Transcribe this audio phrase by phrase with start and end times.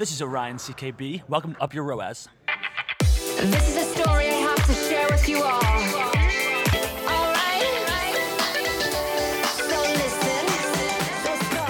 [0.00, 1.28] This is Orion CKB.
[1.28, 2.26] Welcome to Up Your ROAS.
[3.18, 5.60] This is a story I have to share with you all.
[7.04, 8.16] Alright?
[9.44, 10.46] So listen.
[11.22, 11.64] Let's go.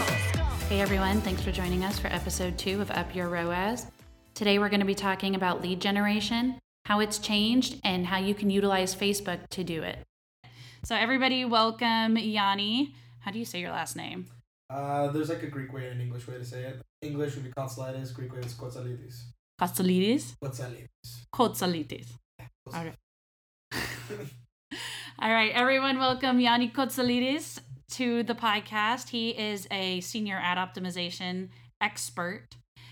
[0.69, 3.87] Hey everyone, thanks for joining us for episode two of Up Your ROAS.
[4.35, 8.37] Today we're going to be talking about lead generation, how it's changed, and how you
[8.37, 9.99] can utilize Facebook to do it.
[10.85, 12.95] So, everybody, welcome Yanni.
[13.19, 14.29] How do you say your last name?
[14.71, 16.81] Uh, there's like a Greek way and an English way to say it.
[17.03, 19.23] English would be Kontzalitis, Greek way is Kotzalidis.
[19.61, 20.37] Kotsalidis?
[20.43, 21.27] Kotzalidis.
[21.35, 22.07] Kotsalidis.
[22.73, 22.95] All right.
[25.19, 27.59] All right, everyone, welcome Yanni Kotsalidis
[27.93, 29.09] to the podcast.
[29.09, 31.49] He is a senior ad optimization
[31.81, 32.47] expert.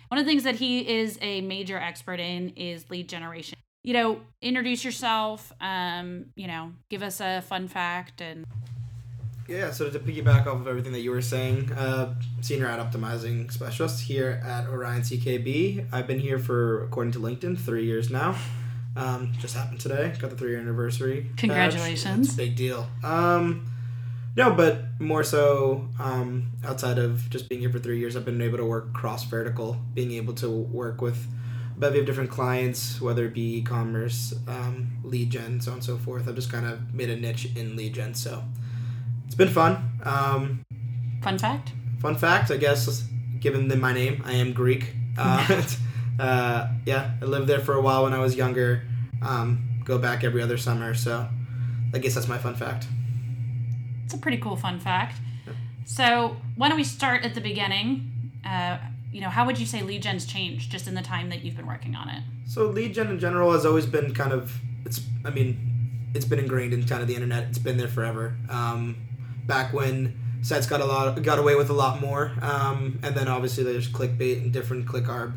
[0.09, 3.57] One of the things that he is a major expert in is lead generation.
[3.85, 8.45] You know, introduce yourself, um, you know, give us a fun fact and
[9.49, 13.51] Yeah, so to piggyback off of everything that you were saying, uh, senior ad optimizing
[13.51, 15.87] specialist here at Orion CKB.
[15.91, 18.37] I've been here for, according to LinkedIn, three years now.
[18.95, 20.13] Um, just happened today.
[20.19, 21.31] Got the three year anniversary.
[21.39, 22.27] Congratulations.
[22.27, 22.89] It's a big deal.
[23.03, 23.65] Um,
[24.37, 28.43] no, but more so um, outside of just being here for three years, I've been
[28.43, 31.27] able to work cross vertical, being able to work with
[31.75, 35.85] a bevy of different clients, whether it be e-commerce, um, lead gen, so on and
[35.85, 36.29] so forth.
[36.29, 38.45] I've just kind of made a niche in lead gen, so
[39.29, 39.91] it's been fun.
[40.03, 40.65] Um,
[41.23, 41.73] fun fact.
[42.01, 43.05] fun fact, I guess,
[43.39, 44.95] given my name, I am Greek.
[45.17, 45.63] Uh,
[46.19, 48.83] uh, yeah, I lived there for a while when I was younger.
[49.23, 51.29] Um, go back every other summer, so
[51.95, 52.89] I guess that's my fun fact.
[54.05, 55.17] It's a pretty cool fun fact.
[55.85, 58.33] So, why don't we start at the beginning?
[58.45, 58.79] Uh,
[59.13, 61.57] you know, how would you say lead gen's changed just in the time that you've
[61.57, 62.23] been working on it?
[62.47, 65.69] So lead gen in general has always been kind of it's I mean
[66.15, 67.45] it's been ingrained in kind of the internet.
[67.49, 68.35] It's been there forever.
[68.49, 68.97] Um,
[69.49, 73.27] back when sites got a lot got away with a lot more, um, and then
[73.27, 75.33] obviously there's clickbait and different clickarb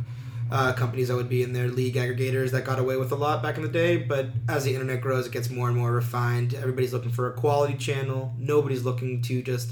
[0.51, 3.41] uh, companies that would be in there, lead aggregators that got away with a lot
[3.41, 3.97] back in the day.
[3.97, 6.53] But as the internet grows, it gets more and more refined.
[6.53, 8.35] Everybody's looking for a quality channel.
[8.37, 9.71] Nobody's looking to just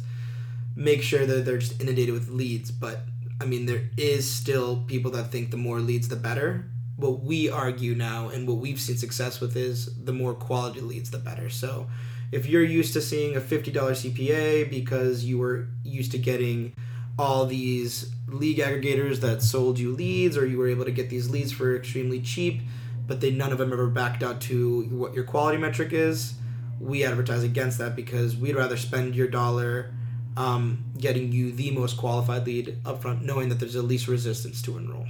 [0.76, 2.72] make sure that they're just inundated with leads.
[2.72, 3.02] But
[3.42, 6.66] I mean, there is still people that think the more leads, the better.
[6.96, 11.12] What we argue now and what we've seen success with is the more quality leads,
[11.12, 11.50] the better.
[11.50, 11.88] So
[12.32, 16.74] if you're used to seeing a $50 CPA because you were used to getting
[17.18, 21.30] all these lead aggregators that sold you leads or you were able to get these
[21.30, 22.62] leads for extremely cheap
[23.08, 26.36] but they none of them ever backed out to what your quality metric is
[26.80, 29.92] we advertise against that because we'd rather spend your dollar
[30.38, 34.78] um, getting you the most qualified lead upfront knowing that there's the least resistance to
[34.78, 35.08] enroll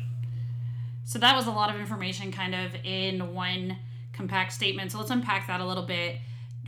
[1.06, 3.78] So, that was a lot of information kind of in one
[4.14, 4.92] compact statement.
[4.92, 6.16] So, let's unpack that a little bit.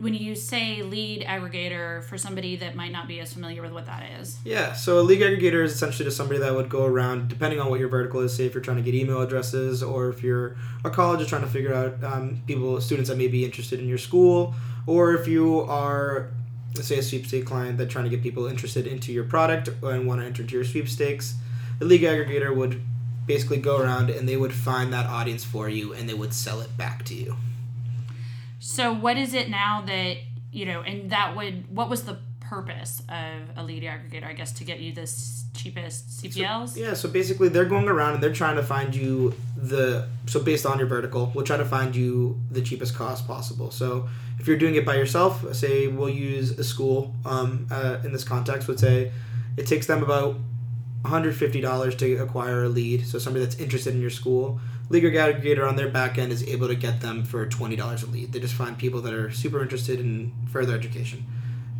[0.01, 3.85] When you say lead aggregator for somebody that might not be as familiar with what
[3.85, 7.27] that is, Yeah, so a lead aggregator is essentially just somebody that would go around,
[7.27, 8.35] depending on what your vertical is.
[8.35, 11.43] Say if you're trying to get email addresses, or if you're a college is trying
[11.43, 14.55] to figure out um, people, students that may be interested in your school,
[14.87, 16.31] or if you are,
[16.73, 20.19] say, a sweepstake client that trying to get people interested into your product and want
[20.19, 21.35] to enter into your sweepstakes.
[21.77, 22.81] The lead aggregator would
[23.27, 26.59] basically go around and they would find that audience for you and they would sell
[26.59, 27.35] it back to you.
[28.71, 30.17] So what is it now that
[30.53, 34.25] you know, and that would what was the purpose of a lead aggregator?
[34.25, 35.11] I guess to get you the
[35.53, 36.77] cheapest CPLs.
[36.77, 40.65] Yeah, so basically they're going around and they're trying to find you the so based
[40.65, 43.71] on your vertical, we'll try to find you the cheapest cost possible.
[43.71, 44.07] So
[44.39, 48.23] if you're doing it by yourself, say we'll use a school um, uh, in this
[48.23, 49.11] context would say
[49.57, 50.37] it takes them about
[51.03, 53.05] $150 to acquire a lead.
[53.05, 56.67] So somebody that's interested in your school, Lead Aggregator on their back end is able
[56.67, 58.33] to get them for $20 a lead.
[58.33, 61.25] They just find people that are super interested in further education.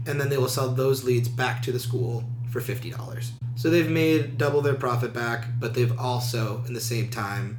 [0.08, 3.32] And then they will sell those leads back to the school for $50.
[3.56, 7.58] So they've made double their profit back, but they've also, in the same time,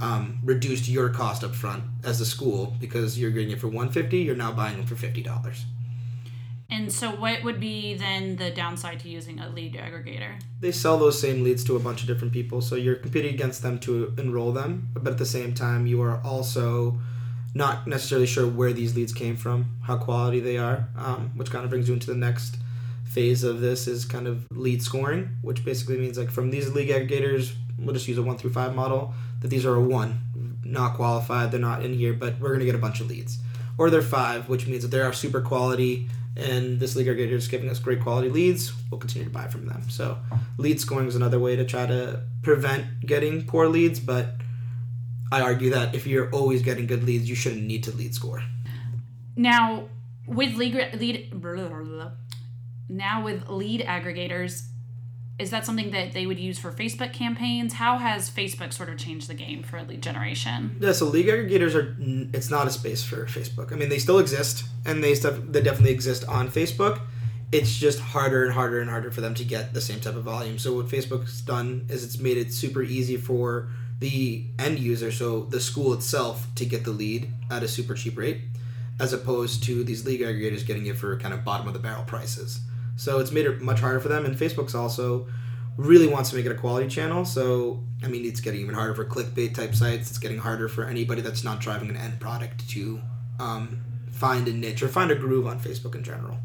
[0.00, 4.18] um, reduced your cost up front as a school because you're getting it for 150
[4.18, 5.24] you're now buying them for $50
[6.70, 10.40] And so, what would be then the downside to using a lead aggregator?
[10.60, 13.62] they sell those same leads to a bunch of different people so you're competing against
[13.62, 16.98] them to enroll them but at the same time you are also
[17.54, 21.64] not necessarily sure where these leads came from how quality they are um, which kind
[21.64, 22.56] of brings you into the next
[23.04, 26.88] phase of this is kind of lead scoring which basically means like from these lead
[26.88, 30.20] aggregators we'll just use a one through five model that these are a one
[30.64, 33.38] not qualified they're not in here but we're going to get a bunch of leads
[33.78, 37.48] or they're five which means that they are super quality and this lead aggregator is
[37.48, 38.72] giving us great quality leads.
[38.90, 39.82] We'll continue to buy from them.
[39.88, 40.18] So
[40.56, 44.36] lead scoring is another way to try to prevent getting poor leads but
[45.32, 48.42] i argue that if you're always getting good leads you shouldn't need to lead score.
[49.36, 49.88] Now,
[50.26, 51.32] with lead, lead
[52.88, 54.66] now with lead aggregators,
[55.38, 57.74] is that something that they would use for Facebook campaigns?
[57.74, 60.76] How has Facebook sort of changed the game for lead generation?
[60.80, 61.96] Yeah, so lead aggregators are
[62.36, 63.72] it's not a space for Facebook.
[63.72, 67.00] I mean, they still exist and they stuff they definitely exist on Facebook.
[67.52, 70.24] It's just harder and harder and harder for them to get the same type of
[70.24, 70.58] volume.
[70.58, 73.68] So what Facebook's done is it's made it super easy for
[74.00, 78.16] the end user, so the school itself, to get the lead at a super cheap
[78.16, 78.42] rate,
[79.00, 82.04] as opposed to these lead aggregators getting it for kind of bottom of the barrel
[82.04, 82.60] prices.
[82.98, 85.26] So it's made it much harder for them, and Facebook's also
[85.76, 87.24] really wants to make it a quality channel.
[87.24, 90.10] So I mean, it's getting even harder for clickbait type sites.
[90.10, 93.00] It's getting harder for anybody that's not driving an end product to
[93.40, 93.80] um,
[94.10, 96.38] find a niche or find a groove on Facebook in general.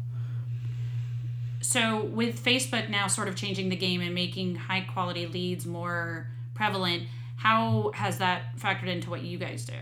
[1.60, 6.28] So with Facebook now sort of changing the game and making high quality leads more
[6.54, 7.04] prevalent,
[7.36, 9.74] how has that factored into what you guys do?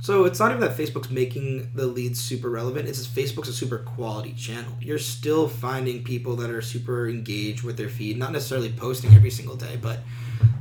[0.00, 2.88] So it's not even that Facebook's making the leads super relevant.
[2.88, 4.72] It's just Facebook's a super quality channel.
[4.80, 9.30] You're still finding people that are super engaged with their feed, not necessarily posting every
[9.30, 10.00] single day, but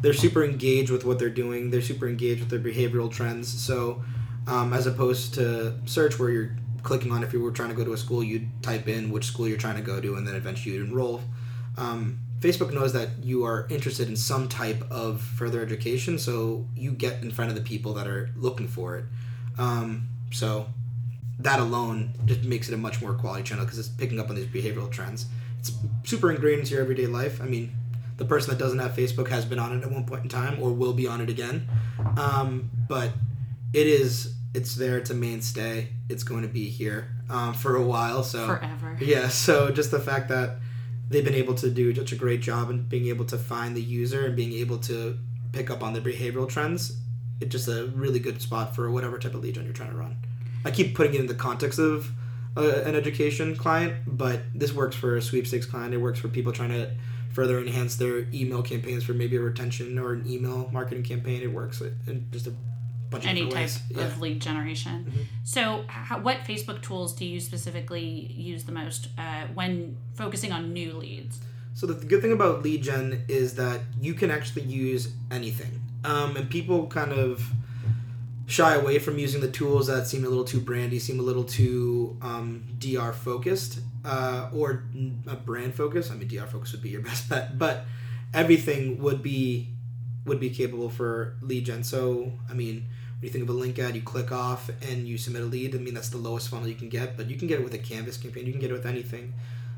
[0.02, 1.70] they're super engaged with what they're doing.
[1.70, 3.48] They're super engaged with their behavioral trends.
[3.48, 4.04] So
[4.48, 7.84] um, as opposed to search where you're clicking on if you were trying to go
[7.84, 10.36] to a school, you'd type in which school you're trying to go to, and then
[10.36, 11.22] eventually you'd enroll.
[11.78, 16.92] Um, Facebook knows that you are interested in some type of further education, so you
[16.92, 19.06] get in front of the people that are looking for it.
[19.58, 20.68] Um, so
[21.40, 24.36] that alone just makes it a much more quality channel because it's picking up on
[24.36, 25.26] these behavioral trends.
[25.60, 25.72] It's
[26.04, 27.42] super ingrained into your everyday life.
[27.42, 27.72] I mean,
[28.18, 30.62] the person that doesn't have Facebook has been on it at one point in time
[30.62, 31.68] or will be on it again.
[32.16, 33.12] Um, but
[33.74, 35.00] it is it's there.
[35.00, 35.90] It's a mainstay.
[36.10, 38.24] It's going to be here um, for a while.
[38.24, 38.98] So Forever.
[39.02, 39.30] yeah.
[39.30, 40.58] So just the fact that
[41.10, 43.82] they've been able to do such a great job in being able to find the
[43.82, 45.18] user and being able to
[45.52, 46.98] pick up on the behavioral trends,
[47.40, 49.98] it's just a really good spot for whatever type of lead gen you're trying to
[49.98, 50.18] run.
[50.64, 52.12] I keep putting it in the context of
[52.58, 55.94] uh, an education client, but this works for a sweepstakes client.
[55.94, 56.92] It works for people trying to
[57.34, 61.42] further enhance their email campaigns for maybe a retention or an email marketing campaign.
[61.42, 62.54] It works in just a
[63.10, 63.80] bunch Any type ways.
[63.96, 65.12] of lead generation.
[65.44, 70.74] So, how, what Facebook tools do you specifically use the most uh, when focusing on
[70.74, 71.40] new leads?
[71.74, 76.38] So the good thing about lead gen is that you can actually use anything, um,
[76.38, 77.46] and people kind of
[78.48, 81.44] shy away from using the tools that seem a little too brandy, seem a little
[81.44, 84.84] too um, DR focused uh, or
[85.28, 86.12] a brand focused.
[86.12, 87.86] I mean, DR focus would be your best bet, but
[88.34, 89.68] everything would be
[90.26, 91.84] would be capable for lead gen.
[91.84, 92.86] So I mean,
[93.20, 95.76] when you think of a link ad, you click off and you submit a lead.
[95.76, 97.74] I mean, that's the lowest funnel you can get, but you can get it with
[97.74, 98.46] a Canvas campaign.
[98.46, 99.34] You can get it with anything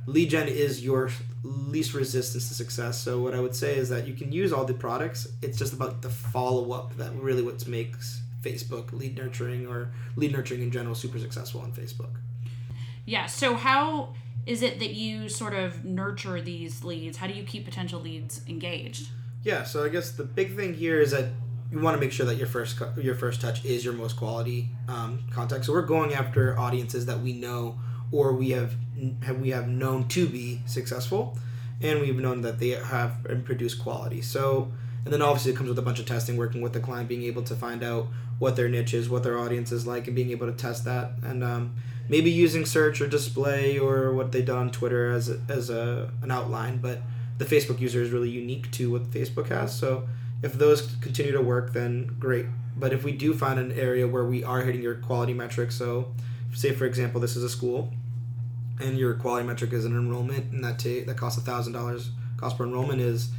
[0.07, 1.11] lead gen is your
[1.43, 2.99] least resistance to success.
[2.99, 5.27] So what I would say is that you can use all the products.
[5.43, 10.31] It's just about the follow up that really what makes Facebook lead nurturing or lead
[10.31, 12.15] nurturing in general super successful on Facebook.
[13.05, 13.25] Yeah.
[13.25, 14.15] So, how
[14.45, 17.17] is it that you sort of nurture these leads?
[17.17, 19.09] How do you keep potential leads engaged?
[19.43, 21.29] Yeah, so I guess the big thing here is that
[21.71, 24.69] you want to make sure that your first your first touch is your most quality
[24.87, 25.65] um, contact.
[25.65, 27.79] So we're going after audiences that we know
[28.11, 28.75] or we have
[29.23, 31.37] have we have known to be successful,
[31.81, 34.21] and we've known that they have and produce quality.
[34.21, 34.71] So
[35.03, 37.23] and then obviously it comes with a bunch of testing, working with the client, being
[37.23, 38.07] able to find out
[38.39, 41.11] what their niche is, what their audience is like, and being able to test that,
[41.23, 41.75] and um,
[42.09, 46.11] maybe using search or display or what they done on Twitter as a, as a
[46.21, 47.01] an outline, but
[47.37, 49.77] the Facebook user is really unique to what Facebook has.
[49.77, 50.07] So
[50.41, 52.45] if those continue to work, then great.
[52.75, 56.13] But if we do find an area where we are hitting your quality metric, so
[56.53, 57.93] say for example this is a school,
[58.79, 62.11] and your quality metric is an enrollment, and that ta- that costs a thousand dollars
[62.37, 63.29] cost per enrollment is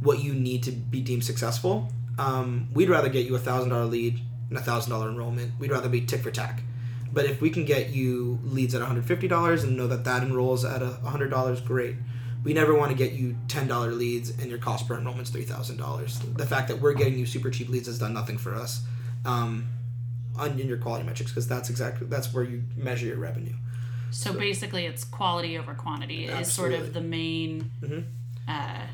[0.00, 1.88] what you need to be deemed successful.
[2.18, 5.52] Um, we'd rather get you a thousand dollar lead and a thousand dollar enrollment.
[5.58, 6.62] We'd rather be tick for tack.
[7.12, 10.82] But if we can get you leads at $150 and know that that enrolls at
[10.82, 11.94] a $100, great.
[12.44, 16.36] We never want to get you $10 leads and your cost per enrollment's $3,000.
[16.36, 18.82] The fact that we're getting you super cheap leads has done nothing for us
[19.24, 19.66] um,
[20.36, 23.54] on in your quality metrics because that's exactly that's where you measure your revenue.
[24.10, 27.70] So, basically, it's quality over quantity is sort of the main.
[28.46, 28.86] Uh,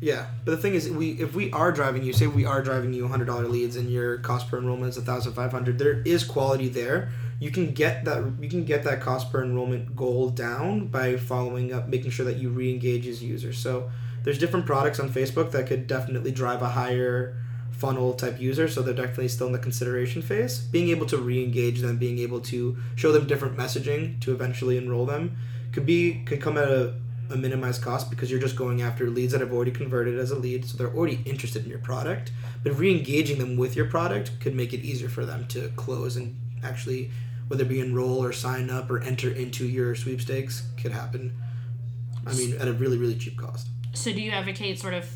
[0.00, 2.92] Yeah, but the thing is, we if we are driving you, say we are driving
[2.92, 6.22] you hundred dollar leads and your cost per enrollment is thousand five hundred, there is
[6.22, 7.08] quality there.
[7.38, 11.72] You can get that you can get that cost per enrollment goal down by following
[11.72, 13.58] up, making sure that you re-engage as users.
[13.58, 13.90] So
[14.24, 17.36] there's different products on Facebook that could definitely drive a higher
[17.70, 20.58] funnel type user, so they're definitely still in the consideration phase.
[20.58, 25.04] Being able to re-engage them, being able to show them different messaging to eventually enroll
[25.04, 25.36] them,
[25.72, 26.94] could be could come at a
[27.30, 30.38] a minimized cost because you're just going after leads that have already converted as a
[30.38, 32.32] lead, so they're already interested in your product.
[32.62, 36.36] But re-engaging them with your product could make it easier for them to close and
[36.66, 37.10] actually,
[37.48, 41.34] whether it be enroll or sign up or enter into your sweepstakes, could happen.
[42.26, 43.68] I mean, at a really really cheap cost.
[43.92, 45.08] so do you advocate sort of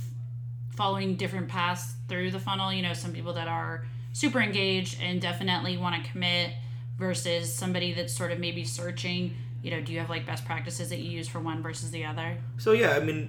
[0.76, 2.72] following different paths through the funnel?
[2.72, 6.52] You know, some people that are super engaged and definitely want to commit
[6.98, 9.34] versus somebody that's sort of maybe searching.
[9.62, 12.04] You know, do you have like best practices that you use for one versus the
[12.04, 12.38] other?
[12.58, 13.28] So yeah, I mean,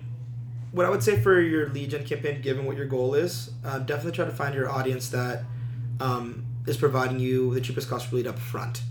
[0.71, 3.79] what I would say for your lead gen campaign, given what your goal is, uh,
[3.79, 5.43] definitely try to find your audience that
[5.99, 8.81] um, is providing you the cheapest cost per lead up front.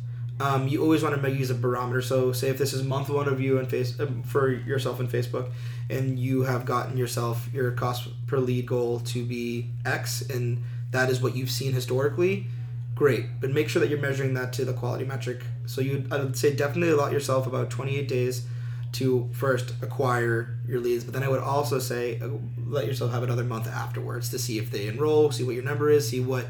[0.40, 2.00] Um, you always want to use a barometer.
[2.00, 5.06] So, say if this is month one of you in face um, for yourself in
[5.06, 5.50] Facebook,
[5.90, 10.62] and you have gotten yourself your cost per lead goal to be X, and
[10.92, 12.46] that is what you've seen historically,
[12.94, 13.26] great.
[13.38, 15.42] But make sure that you're measuring that to the quality metric.
[15.66, 18.46] So, you I would say definitely allot yourself about 28 days
[18.92, 21.04] to first acquire your leads.
[21.04, 22.28] But then I would also say uh,
[22.66, 25.90] let yourself have another month afterwards to see if they enroll, see what your number
[25.90, 26.46] is, see what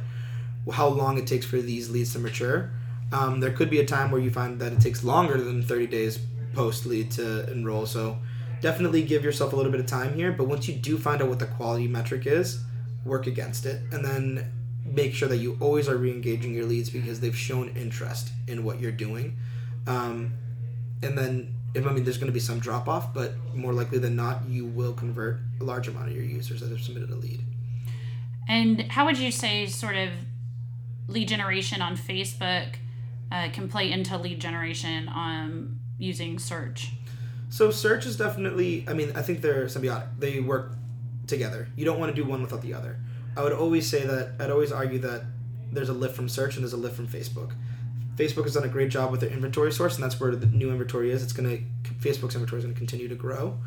[0.71, 2.71] how long it takes for these leads to mature.
[3.13, 5.87] Um, there could be a time where you find that it takes longer than 30
[5.89, 6.19] days
[6.55, 7.87] post lead to enroll.
[7.87, 8.19] So
[8.61, 10.33] definitely give yourself a little bit of time here.
[10.33, 12.63] But once you do find out what the quality metric is,
[13.05, 13.83] work against it.
[13.93, 14.53] And then
[14.85, 18.65] make sure that you always are re engaging your leads because they've shown interest in
[18.65, 19.37] what you're doing.
[19.87, 20.33] Um,
[21.03, 23.99] and then, if I mean, there's going to be some drop off, but more likely
[23.99, 27.17] than not, you will convert a large amount of your users that have submitted a
[27.17, 27.43] lead.
[28.49, 30.11] And how would you say sort of
[31.09, 32.77] lead generation on Facebook
[33.33, 36.93] uh, can play into lead generation on using search?
[37.49, 38.85] So search is definitely.
[38.89, 40.07] I mean, I think they're symbiotic.
[40.19, 40.73] They work
[41.27, 41.69] together.
[41.77, 42.99] You don't want to do one without the other.
[43.37, 44.35] I would always say that.
[44.39, 45.23] I'd always argue that
[45.73, 47.53] there's a lift from search and there's a lift from Facebook.
[48.17, 50.71] Facebook has done a great job with their inventory source, and that's where the new
[50.71, 51.23] inventory is.
[51.23, 51.43] It's to
[52.01, 53.59] Facebook's inventory is to continue to grow.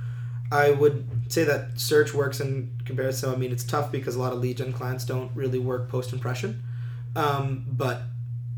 [0.52, 3.32] I would say that search works in comparison.
[3.32, 6.14] I mean, it's tough because a lot of lead gen clients don't really work post
[6.14, 6.62] impression,
[7.16, 8.02] um, but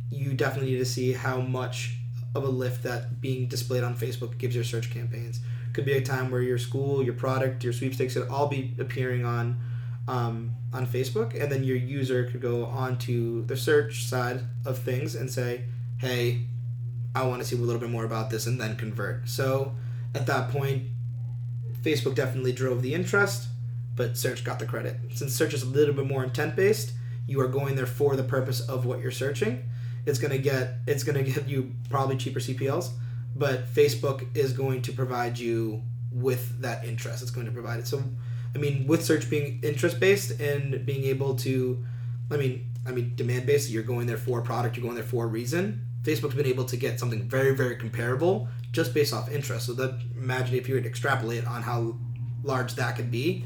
[0.09, 1.97] you definitely need to see how much
[2.33, 5.39] of a lift that being displayed on Facebook gives your search campaigns.
[5.73, 9.25] Could be a time where your school, your product, your sweepstakes could all be appearing
[9.25, 9.59] on
[10.07, 15.15] um, on Facebook, and then your user could go onto the search side of things
[15.15, 15.63] and say,
[15.97, 16.45] "Hey,
[17.15, 19.27] I want to see a little bit more about this," and then convert.
[19.27, 19.75] So
[20.13, 20.83] at that point,
[21.81, 23.47] Facebook definitely drove the interest,
[23.95, 24.97] but search got the credit.
[25.13, 26.93] Since search is a little bit more intent based,
[27.27, 29.69] you are going there for the purpose of what you're searching
[30.05, 32.91] it's gonna get it's gonna get you probably cheaper CPLs,
[33.35, 37.21] but Facebook is going to provide you with that interest.
[37.21, 37.87] It's going to provide it.
[37.87, 38.01] So,
[38.53, 41.83] I mean, with search being interest based and being able to,
[42.31, 43.69] I mean, I mean demand based.
[43.69, 44.77] You're going there for a product.
[44.77, 45.81] You're going there for a reason.
[46.03, 49.65] Facebook's been able to get something very very comparable just based off interest.
[49.65, 51.95] So that imagine if you were to extrapolate on how
[52.43, 53.43] large that could be,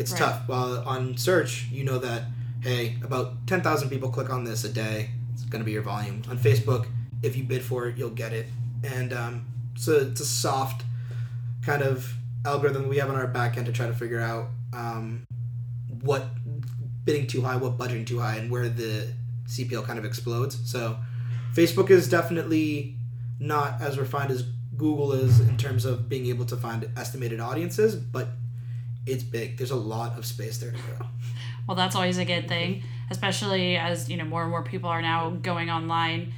[0.00, 0.18] it's Right.
[0.18, 0.48] tough.
[0.48, 2.24] While on search, you know that
[2.62, 5.10] hey, about ten thousand people click on this a day.
[5.32, 6.22] It's going to be your volume.
[6.30, 6.86] On Facebook,
[7.22, 8.46] if you bid for it, you'll get it.
[8.84, 10.84] And um, so it's a soft
[11.64, 12.14] kind of
[12.44, 15.24] algorithm we have on our back end to try to figure out um,
[16.02, 16.26] what
[17.04, 19.12] bidding too high, what budgeting too high, and where the
[19.46, 20.58] CPL kind of explodes.
[20.70, 20.96] So
[21.54, 22.96] Facebook is definitely
[23.38, 24.44] not as refined as
[24.76, 28.28] Google is in terms of being able to find estimated audiences, but
[29.06, 29.58] it's big.
[29.58, 31.06] There's a lot of space there to grow.
[31.66, 35.02] Well, that's always a good thing, especially as you know more and more people are
[35.02, 36.34] now going online.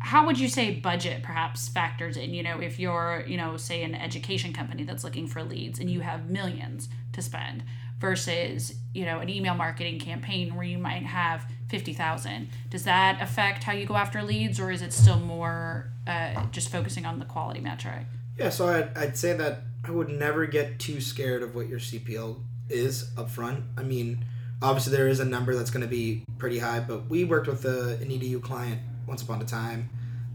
[0.00, 2.32] How would you say budget perhaps factors in?
[2.34, 5.90] You know, if you're you know say an education company that's looking for leads and
[5.90, 7.62] you have millions to spend
[7.98, 12.48] versus you know an email marketing campaign where you might have fifty thousand.
[12.70, 16.70] Does that affect how you go after leads, or is it still more uh, just
[16.70, 18.06] focusing on the quality metric?
[18.36, 21.78] Yeah, so I'd, I'd say that I would never get too scared of what your
[21.78, 22.40] CPL
[22.70, 23.64] is up front.
[23.76, 24.24] I mean,
[24.62, 27.64] obviously there is a number that's going to be pretty high, but we worked with
[27.64, 29.88] a, an EDU client once upon a time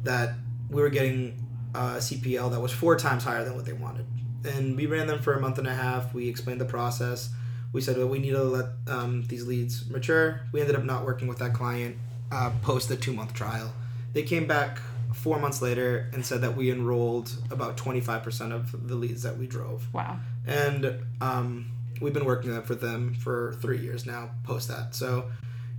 [0.03, 0.35] that
[0.69, 1.41] we were getting
[1.73, 4.05] a CPL that was four times higher than what they wanted.
[4.43, 6.13] And we ran them for a month and a half.
[6.13, 7.29] We explained the process.
[7.73, 10.41] We said, well, we need to let um, these leads mature.
[10.51, 11.97] We ended up not working with that client
[12.31, 13.73] uh, post the two month trial.
[14.13, 14.79] They came back
[15.13, 19.47] four months later and said that we enrolled about 25% of the leads that we
[19.47, 19.91] drove.
[19.93, 20.19] Wow.
[20.45, 24.95] And um, we've been working with them for three years now post that.
[24.95, 25.29] So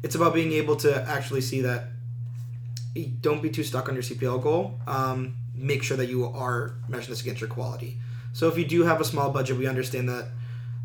[0.03, 1.89] it's about being able to actually see that
[3.21, 4.81] don't be too stuck on your CPL goal.
[4.87, 7.99] Um, make sure that you are measuring this against your quality.
[8.33, 10.29] So if you do have a small budget, we understand that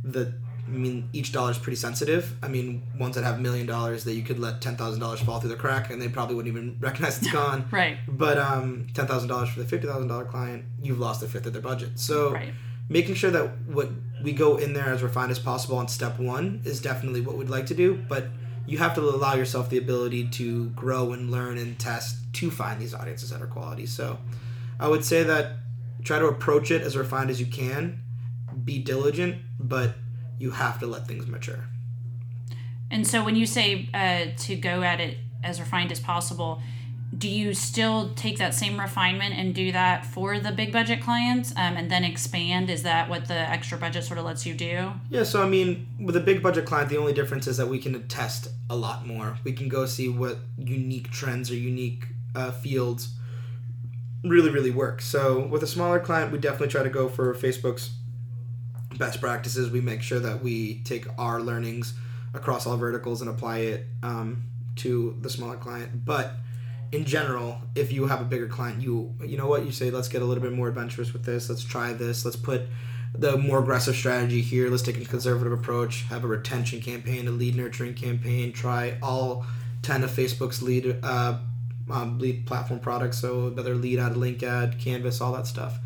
[0.03, 0.33] the
[0.67, 2.35] I mean each dollar is pretty sensitive.
[2.41, 5.19] I mean ones that have a million dollars that you could let ten thousand dollars
[5.19, 7.67] fall through the crack and they probably wouldn't even recognize it's gone.
[7.71, 7.97] Right.
[8.07, 11.45] But um, ten thousand dollars for the fifty thousand dollar client, you've lost a fifth
[11.45, 11.99] of their budget.
[11.99, 12.53] So Right.
[12.89, 13.89] making sure that what
[14.23, 17.49] we go in there as refined as possible on step one is definitely what we'd
[17.49, 18.03] like to do.
[18.07, 18.25] But
[18.67, 22.79] you have to allow yourself the ability to grow and learn and test to find
[22.79, 23.85] these audiences that are quality.
[23.85, 24.19] So
[24.79, 25.57] I would say that
[26.03, 28.01] try to approach it as refined as you can.
[28.63, 29.95] be diligent, but
[30.37, 31.65] you have to let things mature.
[32.89, 36.61] And so when you say uh, to go at it as refined as possible,
[37.15, 41.51] do you still take that same refinement and do that for the big budget clients
[41.51, 42.69] um, and then expand?
[42.69, 44.93] Is that what the extra budget sort of lets you do?
[45.09, 47.79] Yeah, so I mean, with a big budget client, the only difference is that we
[47.79, 49.37] can test a lot more.
[49.43, 53.13] We can go see what unique trends or unique uh, fields
[54.23, 55.01] really, really work.
[55.01, 57.91] So with a smaller client, we definitely try to go for Facebook's
[58.97, 59.69] best practices.
[59.69, 61.93] We make sure that we take our learnings
[62.33, 64.43] across all verticals and apply it um,
[64.77, 66.05] to the smaller client.
[66.05, 66.35] But
[66.91, 69.91] in general, if you have a bigger client, you you know what you say.
[69.91, 71.49] Let's get a little bit more adventurous with this.
[71.49, 72.25] Let's try this.
[72.25, 72.63] Let's put
[73.13, 74.69] the more aggressive strategy here.
[74.69, 76.03] Let's take a conservative approach.
[76.03, 78.51] Have a retention campaign, a lead nurturing campaign.
[78.51, 79.45] Try all
[79.81, 81.37] ten of Facebook's lead uh,
[81.89, 83.19] um, lead platform products.
[83.19, 85.79] So whether lead ad, link ad, Canvas, all that stuff.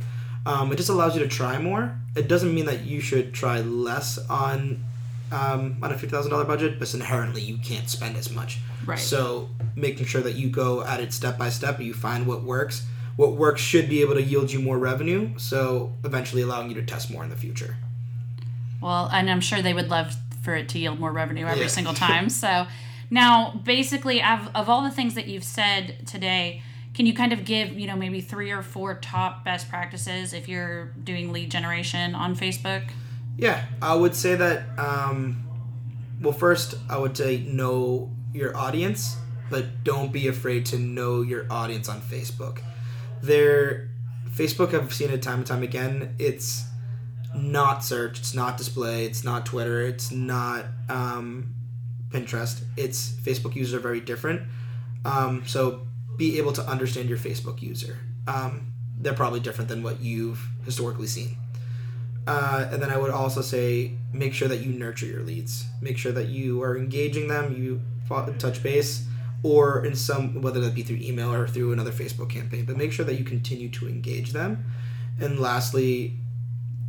[0.47, 2.00] Um, it just allows you to try more.
[2.15, 4.85] It doesn't mean that you should try less on
[5.32, 8.60] um, on a fifty thousand dollar budget, but inherently you can't spend as much.
[8.86, 9.00] Right.
[9.00, 12.86] So making sure that you go at it step by step, you find what works.
[13.15, 16.84] What works should be able to yield you more revenue, so eventually allowing you to
[16.84, 17.77] test more in the future.
[18.82, 21.67] Well, and I'm sure they would love for it to yield more revenue every Yeah.
[21.70, 22.29] single time.
[22.29, 22.67] So
[23.10, 26.62] now, basically, of, of all the things that you've said today,
[26.94, 30.48] can you kind of give, you know, maybe three or four top best practices if
[30.50, 32.84] you're doing lead generation on Facebook?
[33.37, 34.63] Yeah, I would say that.
[34.77, 35.41] Um,
[36.21, 39.17] well, first, I would say know your audience,
[39.49, 42.59] but don't be afraid to know your audience on Facebook.
[43.21, 43.89] There,
[44.29, 46.15] Facebook, I've seen it time and time again.
[46.19, 46.65] It's
[47.35, 51.53] not search, it's not display, it's not Twitter, it's not um,
[52.09, 52.63] Pinterest.
[52.77, 54.41] It's Facebook users are very different.
[55.03, 55.87] Um, so
[56.17, 57.97] be able to understand your Facebook user.
[58.27, 61.37] Um, they're probably different than what you've historically seen.
[62.27, 65.65] Uh, and then I would also say make sure that you nurture your leads.
[65.82, 67.82] Make sure that you are engaging them, you
[68.39, 69.05] touch base,
[69.44, 72.66] or in some whether that be through email or through another Facebook campaign.
[72.66, 74.66] But make sure that you continue to engage them.
[75.20, 76.18] And lastly,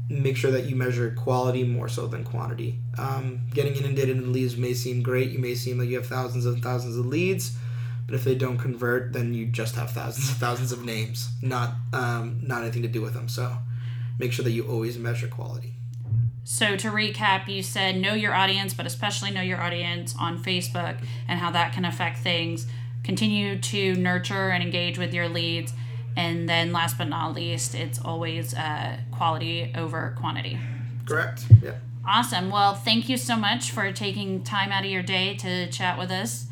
[0.08, 2.78] make sure that you measure quality more so than quantity.
[2.96, 5.30] Um, getting inundated in leads may seem great.
[5.30, 7.56] You may seem like you have thousands and thousands of leads,
[8.06, 11.74] but if they don't convert, then you just have thousands and thousands of names, not
[11.92, 13.28] um, not anything to do with them.
[13.28, 13.58] So
[14.18, 15.74] make sure that you always measure quality.
[16.44, 20.96] So to recap, you said know your audience, but especially know your audience on Facebook
[21.26, 22.66] and how that can affect things.
[23.02, 25.72] Continue to nurture and engage with your leads.
[26.16, 30.58] And then last but not least, it's always uh, quality over quantity.
[31.04, 31.46] Correct.
[31.62, 31.74] Yeah.
[32.06, 32.50] Awesome.
[32.50, 36.10] Well, thank you so much for taking time out of your day to chat with
[36.10, 36.46] us.